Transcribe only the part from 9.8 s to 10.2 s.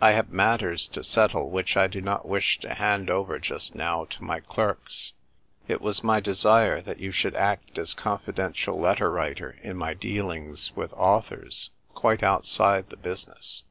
dt